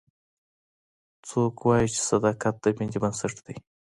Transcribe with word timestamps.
څوک 1.27 1.53
وایي 1.67 1.87
چې 1.93 1.99
صداقت 2.09 2.55
د 2.61 2.65
مینې 2.77 2.97
بنسټ 3.03 3.35
ده 3.45 3.53